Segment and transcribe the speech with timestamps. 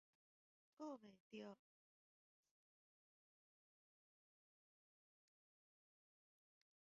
[0.77, 1.55] 袂顧得